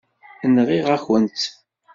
Nɣiɣ-akent-tt. 0.55 1.51